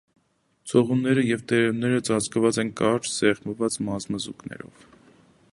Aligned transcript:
Ցողունները 0.71 1.25
և 1.27 1.43
տերևները 1.51 2.01
ծածկված 2.09 2.59
են 2.65 2.73
կարճ, 2.81 3.13
սեղմված 3.19 3.81
մազմզուկներով։ 3.91 4.89